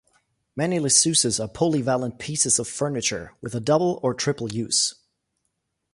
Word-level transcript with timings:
Many 0.55 0.79
Liseuses 0.79 1.39
are 1.39 1.47
polyvalent 1.47 2.17
pieces 2.17 2.57
of 2.57 2.67
furniture 2.67 3.35
with 3.39 3.53
a 3.53 3.59
double 3.59 3.99
or 4.01 4.15
triple 4.15 4.51
use. 4.51 4.95